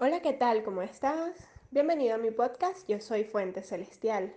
Hola, 0.00 0.20
¿qué 0.20 0.32
tal? 0.32 0.64
¿Cómo 0.64 0.82
estás? 0.82 1.36
Bienvenido 1.70 2.16
a 2.16 2.18
mi 2.18 2.32
podcast, 2.32 2.88
yo 2.88 2.98
soy 2.98 3.22
Fuente 3.22 3.62
Celestial. 3.62 4.34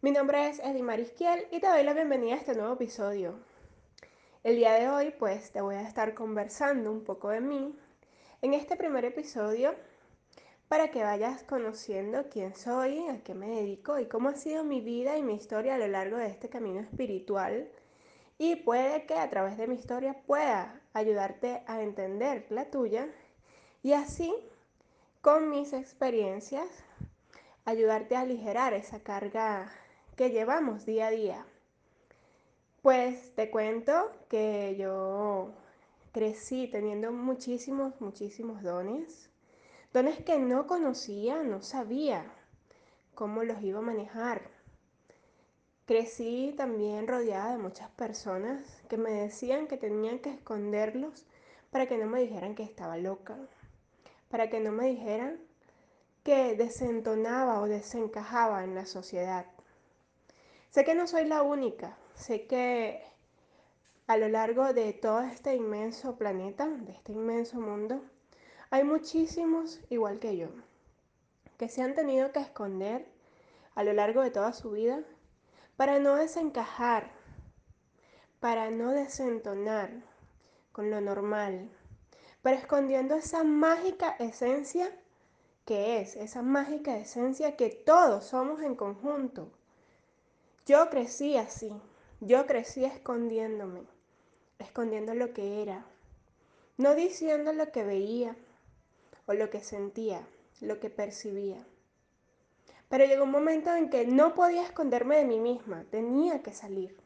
Mi 0.00 0.12
nombre 0.12 0.48
es 0.48 0.60
Edimar 0.60 1.00
Isquiel 1.00 1.48
y 1.50 1.58
te 1.58 1.66
doy 1.66 1.82
la 1.82 1.92
bienvenida 1.92 2.34
a 2.34 2.38
este 2.38 2.54
nuevo 2.54 2.74
episodio. 2.74 3.36
El 4.44 4.54
día 4.54 4.74
de 4.74 4.88
hoy 4.88 5.12
pues 5.18 5.50
te 5.50 5.60
voy 5.60 5.74
a 5.74 5.82
estar 5.82 6.14
conversando 6.14 6.92
un 6.92 7.02
poco 7.02 7.30
de 7.30 7.40
mí 7.40 7.76
en 8.42 8.54
este 8.54 8.76
primer 8.76 9.04
episodio 9.04 9.74
para 10.68 10.92
que 10.92 11.02
vayas 11.02 11.42
conociendo 11.42 12.28
quién 12.30 12.54
soy, 12.54 13.08
a 13.08 13.24
qué 13.24 13.34
me 13.34 13.48
dedico 13.48 13.98
y 13.98 14.06
cómo 14.06 14.28
ha 14.28 14.36
sido 14.36 14.62
mi 14.62 14.80
vida 14.80 15.18
y 15.18 15.22
mi 15.24 15.34
historia 15.34 15.74
a 15.74 15.78
lo 15.78 15.88
largo 15.88 16.16
de 16.16 16.28
este 16.28 16.48
camino 16.48 16.78
espiritual 16.78 17.68
y 18.38 18.54
puede 18.54 19.04
que 19.06 19.14
a 19.14 19.28
través 19.30 19.58
de 19.58 19.66
mi 19.66 19.74
historia 19.74 20.14
pueda 20.28 20.80
ayudarte 20.92 21.64
a 21.66 21.82
entender 21.82 22.46
la 22.50 22.70
tuya 22.70 23.08
y 23.82 23.92
así 23.92 24.32
con 25.26 25.50
mis 25.50 25.72
experiencias 25.72 26.68
ayudarte 27.64 28.14
a 28.14 28.20
aligerar 28.20 28.74
esa 28.74 29.00
carga 29.00 29.72
que 30.14 30.30
llevamos 30.30 30.86
día 30.86 31.08
a 31.08 31.10
día. 31.10 31.46
Pues 32.80 33.34
te 33.34 33.50
cuento 33.50 34.12
que 34.28 34.76
yo 34.78 35.50
crecí 36.12 36.68
teniendo 36.68 37.10
muchísimos, 37.10 38.00
muchísimos 38.00 38.62
dones. 38.62 39.28
Dones 39.92 40.22
que 40.22 40.38
no 40.38 40.68
conocía, 40.68 41.42
no 41.42 41.60
sabía 41.60 42.24
cómo 43.16 43.42
los 43.42 43.60
iba 43.62 43.80
a 43.80 43.82
manejar. 43.82 44.42
Crecí 45.86 46.54
también 46.56 47.08
rodeada 47.08 47.50
de 47.50 47.58
muchas 47.58 47.90
personas 47.90 48.62
que 48.88 48.96
me 48.96 49.10
decían 49.10 49.66
que 49.66 49.76
tenían 49.76 50.20
que 50.20 50.30
esconderlos 50.30 51.26
para 51.72 51.88
que 51.88 51.98
no 51.98 52.06
me 52.06 52.20
dijeran 52.20 52.54
que 52.54 52.62
estaba 52.62 52.96
loca, 52.96 53.36
para 54.28 54.50
que 54.50 54.60
no 54.60 54.72
me 54.72 54.86
dijeran 54.86 55.40
que 56.22 56.56
desentonaba 56.56 57.60
o 57.60 57.68
desencajaba 57.68 58.64
en 58.64 58.74
la 58.74 58.86
sociedad. 58.86 59.46
Sé 60.70 60.84
que 60.84 60.94
no 60.94 61.06
soy 61.06 61.24
la 61.24 61.42
única, 61.42 61.96
sé 62.14 62.46
que 62.46 63.02
a 64.06 64.16
lo 64.16 64.28
largo 64.28 64.72
de 64.72 64.92
todo 64.92 65.20
este 65.20 65.54
inmenso 65.54 66.16
planeta, 66.16 66.68
de 66.68 66.92
este 66.92 67.12
inmenso 67.12 67.60
mundo, 67.60 68.02
hay 68.70 68.84
muchísimos 68.84 69.80
igual 69.88 70.18
que 70.18 70.36
yo, 70.36 70.48
que 71.58 71.68
se 71.68 71.82
han 71.82 71.94
tenido 71.94 72.32
que 72.32 72.40
esconder 72.40 73.06
a 73.74 73.84
lo 73.84 73.92
largo 73.92 74.22
de 74.22 74.30
toda 74.30 74.52
su 74.52 74.72
vida 74.72 75.02
para 75.76 75.98
no 75.98 76.16
desencajar, 76.16 77.10
para 78.40 78.70
no 78.70 78.90
desentonar 78.90 79.90
con 80.72 80.90
lo 80.90 81.00
normal, 81.00 81.70
pero 82.46 82.58
escondiendo 82.58 83.16
esa 83.16 83.42
mágica 83.42 84.14
esencia 84.20 84.88
que 85.64 86.00
es, 86.00 86.14
esa 86.14 86.42
mágica 86.42 86.96
esencia 86.96 87.56
que 87.56 87.70
todos 87.70 88.26
somos 88.26 88.62
en 88.62 88.76
conjunto. 88.76 89.50
Yo 90.64 90.88
crecí 90.88 91.36
así, 91.36 91.72
yo 92.20 92.46
crecí 92.46 92.84
escondiéndome, 92.84 93.82
escondiendo 94.60 95.12
lo 95.14 95.32
que 95.32 95.60
era, 95.60 95.86
no 96.76 96.94
diciendo 96.94 97.52
lo 97.52 97.72
que 97.72 97.82
veía 97.82 98.36
o 99.26 99.32
lo 99.32 99.50
que 99.50 99.58
sentía, 99.58 100.24
lo 100.60 100.78
que 100.78 100.88
percibía. 100.88 101.66
Pero 102.88 103.06
llegó 103.06 103.24
un 103.24 103.32
momento 103.32 103.74
en 103.74 103.90
que 103.90 104.06
no 104.06 104.36
podía 104.36 104.62
esconderme 104.62 105.16
de 105.16 105.24
mí 105.24 105.40
misma, 105.40 105.84
tenía 105.90 106.44
que 106.44 106.52
salir. 106.52 106.96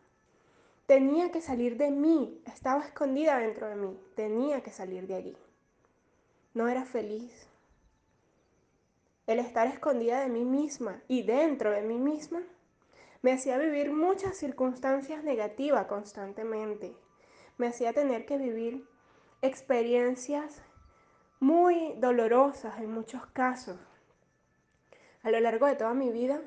Tenía 0.91 1.31
que 1.31 1.41
salir 1.41 1.77
de 1.77 1.93
mí, 1.93 2.43
estaba 2.47 2.85
escondida 2.85 3.39
dentro 3.39 3.69
de 3.69 3.77
mí, 3.77 3.97
tenía 4.17 4.65
que 4.65 4.73
salir 4.73 5.07
de 5.07 5.15
allí. 5.15 5.37
No 6.53 6.67
era 6.67 6.85
feliz. 6.85 7.49
El 9.29 9.39
estar 9.39 9.69
escondida 9.69 10.19
de 10.19 10.29
mí 10.29 10.45
misma 10.45 11.01
y 11.07 11.23
dentro 11.23 11.71
de 11.71 11.83
mí 11.83 11.97
misma 11.97 12.43
me 13.23 13.31
hacía 13.31 13.57
vivir 13.57 13.93
muchas 13.93 14.37
circunstancias 14.37 15.23
negativas 15.23 15.87
constantemente. 15.87 16.93
Me 17.57 17.69
hacía 17.69 17.93
tener 17.93 18.27
que 18.27 18.37
vivir 18.37 18.85
experiencias 19.43 20.61
muy 21.39 21.95
dolorosas 21.99 22.81
en 22.81 22.91
muchos 22.91 23.25
casos 23.27 23.79
a 25.23 25.31
lo 25.31 25.39
largo 25.39 25.67
de 25.67 25.77
toda 25.77 25.95
mi 25.95 26.11
vida 26.11 26.43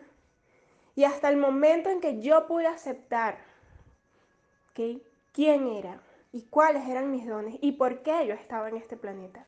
y 0.95 1.05
hasta 1.05 1.29
el 1.29 1.37
momento 1.37 1.89
en 1.89 2.01
que 2.01 2.19
yo 2.19 2.45
pude 2.45 2.67
aceptar 2.67 3.52
quién 4.73 5.67
era 5.67 6.01
y 6.31 6.43
cuáles 6.43 6.87
eran 6.87 7.11
mis 7.11 7.27
dones 7.27 7.57
y 7.61 7.73
por 7.73 8.01
qué 8.01 8.27
yo 8.27 8.33
estaba 8.33 8.69
en 8.69 8.77
este 8.77 8.97
planeta. 8.97 9.45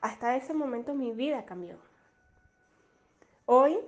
Hasta 0.00 0.36
ese 0.36 0.54
momento 0.54 0.94
mi 0.94 1.12
vida 1.12 1.44
cambió. 1.44 1.78
Hoy 3.46 3.78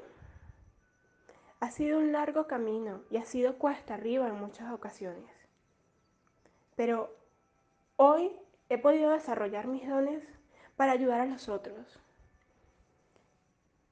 ha 1.61 1.71
sido 1.71 1.99
un 1.99 2.13
largo 2.13 2.47
camino 2.47 3.03
y 3.11 3.19
ha 3.19 3.25
sido 3.25 3.59
cuesta 3.59 3.95
arriba 3.95 4.27
en 4.29 4.35
muchas 4.35 4.73
ocasiones. 4.73 5.31
Pero 6.75 7.15
hoy 7.97 8.33
he 8.69 8.79
podido 8.79 9.11
desarrollar 9.11 9.69
mis 9.69 9.89
dones 9.89 10.25
para 10.77 10.93
ayudar 10.93 11.21
a 11.21 11.27
los 11.27 11.49
otros. 11.49 12.01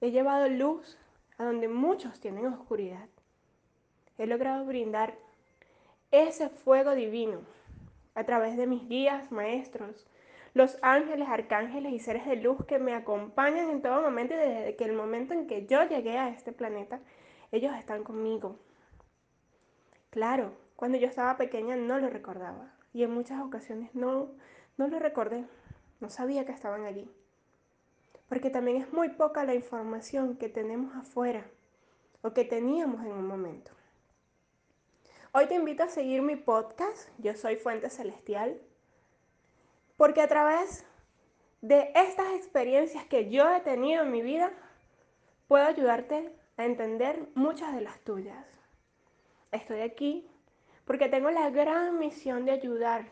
He 0.00 0.10
llevado 0.10 0.48
luz 0.48 0.98
a 1.38 1.44
donde 1.44 1.68
muchos 1.68 2.18
tienen 2.20 2.46
oscuridad. 2.46 3.08
He 4.18 4.26
logrado 4.26 4.64
brindar 4.64 5.16
ese 6.10 6.48
fuego 6.48 6.94
divino 6.94 7.40
a 8.14 8.24
través 8.24 8.56
de 8.56 8.66
mis 8.66 8.88
guías, 8.88 9.30
maestros, 9.30 10.06
los 10.52 10.78
ángeles, 10.82 11.28
arcángeles 11.28 11.92
y 11.92 12.00
seres 12.00 12.26
de 12.26 12.36
luz 12.36 12.64
que 12.66 12.78
me 12.78 12.94
acompañan 12.94 13.70
en 13.70 13.82
todo 13.82 14.02
momento 14.02 14.34
y 14.34 14.38
desde 14.38 14.76
que 14.76 14.84
el 14.84 14.92
momento 14.92 15.32
en 15.32 15.46
que 15.46 15.66
yo 15.66 15.84
llegué 15.84 16.18
a 16.18 16.28
este 16.28 16.52
planeta, 16.52 17.00
ellos 17.52 17.74
están 17.76 18.02
conmigo. 18.02 18.56
Claro, 20.10 20.52
cuando 20.76 20.98
yo 20.98 21.06
estaba 21.06 21.36
pequeña 21.36 21.76
no 21.76 21.98
lo 21.98 22.10
recordaba 22.10 22.72
y 22.92 23.04
en 23.04 23.12
muchas 23.12 23.40
ocasiones 23.40 23.94
no, 23.94 24.30
no 24.76 24.88
lo 24.88 24.98
recordé, 24.98 25.44
no 26.00 26.10
sabía 26.10 26.44
que 26.44 26.52
estaban 26.52 26.84
allí 26.84 27.08
porque 28.30 28.48
también 28.48 28.76
es 28.76 28.92
muy 28.92 29.08
poca 29.08 29.44
la 29.44 29.56
información 29.56 30.36
que 30.36 30.48
tenemos 30.48 30.94
afuera 30.94 31.44
o 32.22 32.32
que 32.32 32.44
teníamos 32.44 33.04
en 33.04 33.10
un 33.10 33.26
momento. 33.26 33.72
Hoy 35.32 35.46
te 35.46 35.54
invito 35.54 35.84
a 35.84 35.88
seguir 35.88 36.22
mi 36.22 36.34
podcast, 36.34 37.08
yo 37.18 37.34
soy 37.34 37.54
Fuente 37.54 37.88
Celestial, 37.88 38.60
porque 39.96 40.22
a 40.22 40.26
través 40.26 40.84
de 41.60 41.92
estas 41.94 42.34
experiencias 42.34 43.04
que 43.04 43.30
yo 43.30 43.48
he 43.48 43.60
tenido 43.60 44.02
en 44.02 44.10
mi 44.10 44.22
vida, 44.22 44.50
puedo 45.46 45.64
ayudarte 45.64 46.34
a 46.56 46.64
entender 46.64 47.28
muchas 47.36 47.72
de 47.72 47.80
las 47.80 48.00
tuyas. 48.00 48.44
Estoy 49.52 49.82
aquí 49.82 50.28
porque 50.84 51.08
tengo 51.08 51.30
la 51.30 51.48
gran 51.50 52.00
misión 52.00 52.44
de 52.44 52.50
ayudar 52.50 53.06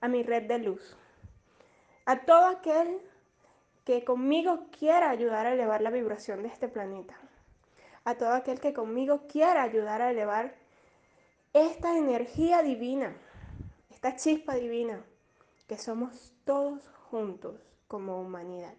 a 0.00 0.08
mi 0.08 0.24
red 0.24 0.48
de 0.48 0.58
luz, 0.58 0.96
a 2.04 2.18
todo 2.24 2.46
aquel 2.46 3.00
que 3.84 4.04
conmigo 4.04 4.66
quiera 4.76 5.08
ayudar 5.08 5.46
a 5.46 5.52
elevar 5.52 5.82
la 5.82 5.90
vibración 5.90 6.42
de 6.42 6.48
este 6.48 6.66
planeta. 6.66 7.16
A 8.02 8.16
todo 8.16 8.32
aquel 8.32 8.58
que 8.58 8.72
conmigo 8.72 9.28
quiera 9.28 9.62
ayudar 9.62 10.02
a 10.02 10.10
elevar 10.10 10.66
esta 11.52 11.96
energía 11.96 12.62
divina, 12.62 13.16
esta 13.90 14.16
chispa 14.16 14.54
divina, 14.54 15.04
que 15.66 15.78
somos 15.78 16.32
todos 16.44 16.88
juntos 17.10 17.60
como 17.88 18.20
humanidad. 18.20 18.74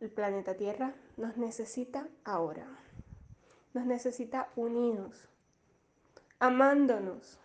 El 0.00 0.10
planeta 0.10 0.56
Tierra 0.56 0.94
nos 1.16 1.36
necesita 1.36 2.08
ahora. 2.24 2.66
Nos 3.74 3.84
necesita 3.84 4.50
unidos, 4.56 5.28
amándonos, 6.38 7.38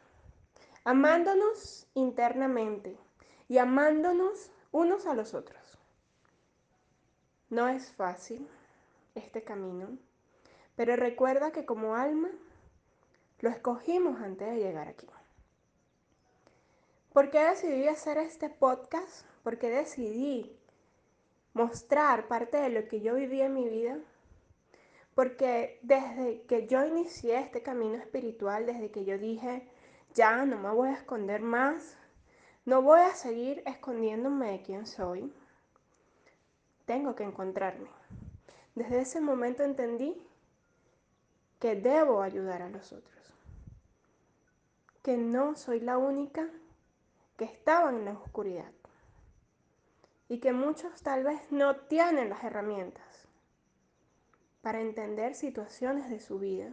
amándonos 0.84 1.88
internamente 1.94 2.98
y 3.50 3.58
amándonos 3.58 4.52
unos 4.72 5.06
a 5.06 5.14
los 5.14 5.34
otros. 5.34 5.78
No 7.50 7.68
es 7.68 7.91
fácil 7.91 8.47
este 9.16 9.44
camino, 9.44 9.97
pero 10.76 10.96
recuerda 10.96 11.52
que 11.52 11.66
como 11.66 11.96
alma 11.96 12.29
lo 13.43 13.49
escogimos 13.49 14.22
antes 14.22 14.49
de 14.51 14.55
llegar 14.55 14.87
aquí. 14.87 15.05
¿Por 17.11 17.29
qué 17.29 17.40
decidí 17.40 17.90
hacer 17.90 18.17
este 18.17 18.49
podcast? 18.49 19.25
Porque 19.43 19.69
decidí 19.69 20.57
mostrar 21.53 22.29
parte 22.29 22.55
de 22.55 22.69
lo 22.69 22.87
que 22.87 23.01
yo 23.01 23.16
viví 23.16 23.41
en 23.41 23.53
mi 23.53 23.67
vida. 23.67 23.97
Porque 25.13 25.78
desde 25.81 26.43
que 26.43 26.67
yo 26.67 26.85
inicié 26.85 27.37
este 27.37 27.61
camino 27.61 27.95
espiritual, 27.95 28.66
desde 28.66 28.91
que 28.91 29.03
yo 29.03 29.17
dije, 29.17 29.67
ya 30.13 30.45
no 30.45 30.57
me 30.57 30.69
voy 30.69 30.87
a 30.87 30.93
esconder 30.93 31.41
más, 31.41 31.97
no 32.63 32.81
voy 32.81 33.01
a 33.01 33.13
seguir 33.13 33.61
escondiéndome 33.66 34.51
de 34.51 34.61
quién 34.61 34.87
soy. 34.87 35.34
Tengo 36.85 37.13
que 37.13 37.25
encontrarme. 37.25 37.90
Desde 38.73 39.01
ese 39.01 39.19
momento 39.19 39.63
entendí 39.63 40.16
que 41.59 41.75
debo 41.75 42.22
ayudar 42.22 42.61
a 42.61 42.69
los 42.69 42.93
otros. 42.93 43.22
Que 45.03 45.17
no 45.17 45.55
soy 45.55 45.79
la 45.82 45.97
única 46.00 46.50
que 47.38 47.46
estaba 47.46 47.90
en 47.91 48.05
la 48.05 48.14
oscuridad. 48.14 48.72
y 50.29 50.40
que 50.40 50.52
muchos 50.53 51.03
tal 51.03 51.23
vez 51.23 51.52
no 51.52 51.76
tienen 51.76 52.29
las 52.29 52.44
herramientas 52.44 53.28
para 54.61 54.82
entender 54.82 55.35
situaciones 55.35 56.09
de 56.09 56.20
su 56.20 56.40
vida, 56.40 56.72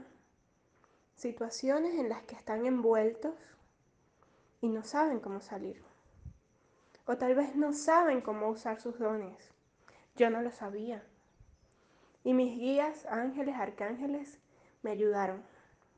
situaciones 1.16 1.94
en 1.96 2.08
las 2.08 2.22
que 2.22 2.36
están 2.36 2.64
envueltos 2.64 3.34
y 4.62 4.68
no 4.68 4.84
saben 4.84 5.20
cómo 5.20 5.40
salir. 5.40 5.82
O 7.06 7.18
tal 7.18 7.34
vez 7.34 7.56
no 7.56 7.72
saben 7.72 8.20
cómo 8.22 8.48
usar 8.48 8.80
sus 8.80 8.98
dones. 8.98 9.52
Yo 10.16 10.30
no 10.30 10.40
lo 10.40 10.52
sabía. 10.52 11.04
Y 12.24 12.32
mis 12.34 12.56
guías, 12.58 13.04
ángeles, 13.06 13.56
arcángeles, 13.56 14.38
me 14.82 14.92
ayudaron, 14.92 15.42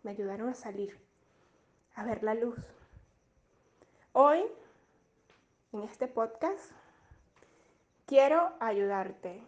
me 0.02 0.11
ayudaron 0.12 0.49
a 0.49 0.55
salir, 0.55 0.99
a 1.94 2.05
ver 2.05 2.23
la 2.23 2.35
luz. 2.35 2.59
Hoy, 4.12 4.43
en 5.73 5.83
este 5.83 6.09
podcast, 6.09 6.71
quiero 8.06 8.53
ayudarte 8.61 9.43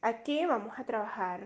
Aquí 0.00 0.46
vamos 0.46 0.78
a 0.78 0.84
trabajar 0.84 1.40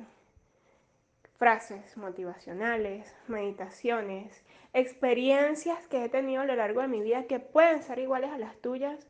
frases 1.38 1.96
motivacionales, 1.96 3.10
meditaciones, 3.26 4.44
experiencias 4.74 5.86
que 5.86 6.04
he 6.04 6.10
tenido 6.10 6.42
a 6.42 6.44
lo 6.44 6.54
largo 6.54 6.82
de 6.82 6.88
mi 6.88 7.00
vida 7.00 7.24
que 7.24 7.40
pueden 7.40 7.82
ser 7.82 7.98
iguales 7.98 8.30
a 8.30 8.36
las 8.36 8.54
tuyas. 8.58 9.06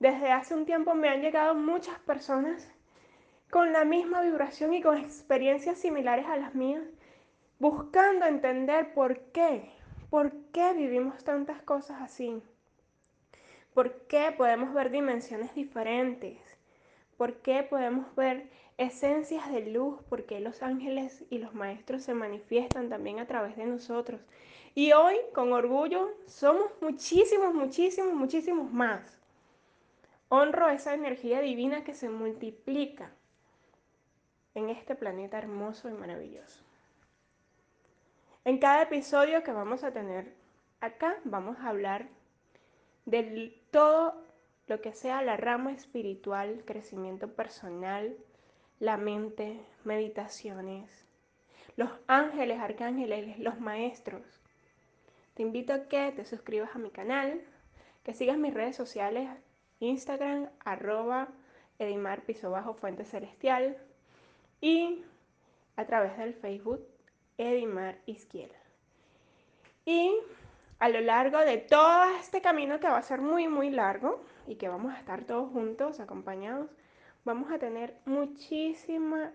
Desde 0.00 0.32
hace 0.32 0.56
un 0.56 0.66
tiempo 0.66 0.96
me 0.96 1.08
han 1.08 1.22
llegado 1.22 1.54
muchas 1.54 2.00
personas 2.00 2.68
con 3.48 3.72
la 3.72 3.84
misma 3.84 4.22
vibración 4.22 4.74
y 4.74 4.82
con 4.82 4.98
experiencias 4.98 5.78
similares 5.78 6.26
a 6.26 6.36
las 6.36 6.56
mías, 6.56 6.82
buscando 7.58 8.26
entender 8.26 8.92
por 8.94 9.18
qué, 9.32 9.70
por 10.10 10.32
qué 10.52 10.72
vivimos 10.74 11.24
tantas 11.24 11.62
cosas 11.62 12.00
así, 12.00 12.42
por 13.74 14.06
qué 14.06 14.32
podemos 14.36 14.72
ver 14.74 14.90
dimensiones 14.90 15.54
diferentes, 15.54 16.38
¿Por 17.18 17.34
qué 17.38 17.64
podemos 17.64 18.14
ver 18.14 18.48
esencias 18.78 19.50
de 19.50 19.66
luz? 19.66 20.00
Porque 20.08 20.38
los 20.38 20.62
ángeles 20.62 21.24
y 21.30 21.38
los 21.38 21.52
maestros 21.52 22.04
se 22.04 22.14
manifiestan 22.14 22.88
también 22.88 23.18
a 23.18 23.26
través 23.26 23.56
de 23.56 23.66
nosotros. 23.66 24.20
Y 24.76 24.92
hoy, 24.92 25.16
con 25.34 25.52
orgullo, 25.52 26.14
somos 26.28 26.70
muchísimos, 26.80 27.52
muchísimos, 27.52 28.14
muchísimos 28.14 28.70
más. 28.70 29.18
Honro 30.28 30.68
esa 30.68 30.94
energía 30.94 31.40
divina 31.40 31.82
que 31.82 31.94
se 31.94 32.08
multiplica 32.08 33.10
en 34.54 34.68
este 34.68 34.94
planeta 34.94 35.38
hermoso 35.38 35.88
y 35.88 35.94
maravilloso. 35.94 36.67
En 38.44 38.58
cada 38.58 38.82
episodio 38.82 39.42
que 39.42 39.52
vamos 39.52 39.84
a 39.84 39.92
tener 39.92 40.34
acá, 40.80 41.16
vamos 41.24 41.58
a 41.58 41.68
hablar 41.68 42.08
de 43.04 43.60
todo 43.70 44.14
lo 44.66 44.80
que 44.80 44.92
sea 44.92 45.22
la 45.22 45.36
rama 45.36 45.72
espiritual, 45.72 46.62
crecimiento 46.64 47.28
personal, 47.28 48.16
la 48.80 48.96
mente, 48.96 49.60
meditaciones, 49.84 51.06
los 51.76 51.90
ángeles, 52.06 52.60
arcángeles, 52.60 53.38
los 53.38 53.60
maestros. 53.60 54.22
Te 55.34 55.42
invito 55.42 55.72
a 55.72 55.88
que 55.88 56.12
te 56.12 56.24
suscribas 56.24 56.74
a 56.74 56.78
mi 56.78 56.90
canal, 56.90 57.40
que 58.02 58.14
sigas 58.14 58.38
mis 58.38 58.54
redes 58.54 58.76
sociales, 58.76 59.28
Instagram, 59.80 60.48
arroba 60.64 61.28
Edimar 61.78 62.22
Piso 62.22 62.50
Bajo 62.50 62.74
Fuente 62.74 63.04
Celestial 63.04 63.76
y 64.60 65.04
a 65.76 65.86
través 65.86 66.18
del 66.18 66.34
Facebook 66.34 66.86
Edimar 67.38 67.96
Izquierda. 68.06 68.58
Y 69.86 70.14
a 70.78 70.88
lo 70.88 71.00
largo 71.00 71.38
de 71.38 71.56
todo 71.56 72.04
este 72.20 72.42
camino 72.42 72.78
que 72.78 72.88
va 72.88 72.98
a 72.98 73.02
ser 73.02 73.20
muy, 73.20 73.48
muy 73.48 73.70
largo, 73.70 74.22
y 74.46 74.56
que 74.56 74.68
vamos 74.68 74.94
a 74.94 74.98
estar 74.98 75.24
todos 75.24 75.50
juntos, 75.52 76.00
acompañados, 76.00 76.70
vamos 77.24 77.52
a 77.52 77.58
tener 77.58 77.94
muchísima 78.06 79.32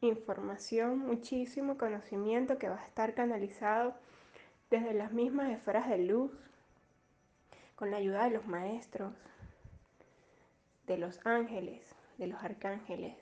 información, 0.00 0.98
muchísimo 0.98 1.76
conocimiento 1.76 2.58
que 2.58 2.70
va 2.70 2.80
a 2.80 2.86
estar 2.86 3.14
canalizado 3.14 3.94
desde 4.70 4.94
las 4.94 5.12
mismas 5.12 5.50
esferas 5.50 5.88
de 5.88 5.98
luz, 5.98 6.32
con 7.74 7.90
la 7.90 7.98
ayuda 7.98 8.24
de 8.24 8.30
los 8.30 8.46
maestros, 8.46 9.12
de 10.86 10.96
los 10.96 11.24
ángeles, 11.24 11.82
de 12.18 12.26
los 12.26 12.42
arcángeles 12.42 13.16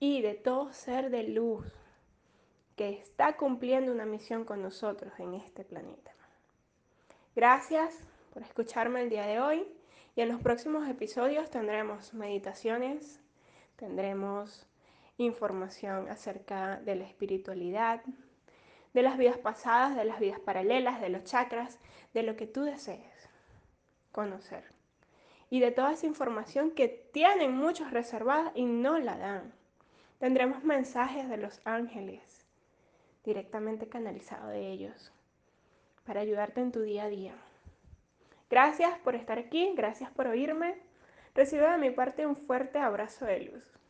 y 0.00 0.22
de 0.22 0.34
todo 0.34 0.72
ser 0.72 1.10
de 1.10 1.24
luz 1.24 1.66
está 2.88 3.36
cumpliendo 3.36 3.92
una 3.92 4.06
misión 4.06 4.44
con 4.44 4.62
nosotros 4.62 5.12
en 5.18 5.34
este 5.34 5.64
planeta. 5.64 6.12
Gracias 7.34 7.98
por 8.32 8.42
escucharme 8.42 9.02
el 9.02 9.10
día 9.10 9.26
de 9.26 9.40
hoy. 9.40 9.66
Y 10.14 10.20
en 10.20 10.28
los 10.28 10.42
próximos 10.42 10.88
episodios 10.88 11.48
tendremos 11.50 12.12
meditaciones, 12.12 13.20
tendremos 13.76 14.66
información 15.16 16.08
acerca 16.10 16.76
de 16.80 16.96
la 16.96 17.04
espiritualidad, 17.04 18.02
de 18.92 19.02
las 19.02 19.16
vidas 19.16 19.38
pasadas, 19.38 19.96
de 19.96 20.04
las 20.04 20.20
vidas 20.20 20.40
paralelas, 20.40 21.00
de 21.00 21.08
los 21.08 21.24
chakras, 21.24 21.78
de 22.12 22.22
lo 22.22 22.36
que 22.36 22.46
tú 22.46 22.62
desees 22.62 23.28
conocer. 24.12 24.64
Y 25.48 25.60
de 25.60 25.70
toda 25.70 25.92
esa 25.92 26.06
información 26.06 26.70
que 26.70 26.88
tienen 26.88 27.56
muchos 27.56 27.90
reservada 27.90 28.52
y 28.54 28.64
no 28.64 28.98
la 28.98 29.16
dan. 29.16 29.52
Tendremos 30.18 30.62
mensajes 30.64 31.28
de 31.28 31.38
los 31.38 31.60
ángeles 31.64 32.41
directamente 33.24 33.88
canalizados 33.88 34.50
de 34.50 34.70
ellos 34.70 35.12
para 36.04 36.20
ayudarte 36.20 36.60
en 36.60 36.72
tu 36.72 36.80
día 36.80 37.04
a 37.04 37.08
día. 37.08 37.34
Gracias 38.50 38.98
por 38.98 39.14
estar 39.14 39.38
aquí, 39.38 39.72
gracias 39.76 40.10
por 40.10 40.26
oírme. 40.26 40.76
Recibe 41.34 41.70
de 41.70 41.78
mi 41.78 41.90
parte 41.90 42.26
un 42.26 42.36
fuerte 42.36 42.78
abrazo 42.78 43.24
de 43.24 43.40
luz. 43.40 43.81